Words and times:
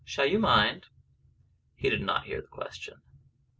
Shall 0.03 0.25
you 0.25 0.39
mind?" 0.39 0.87
He 1.75 1.87
did 1.87 2.01
not 2.01 2.23
hear 2.25 2.41
the 2.41 2.47
question. 2.47 3.03